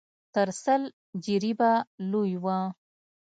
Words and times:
تر 0.33 0.49
سل 0.63 0.81
جريبه 1.25 1.71
لوى 2.11 2.35
و. 2.43 2.47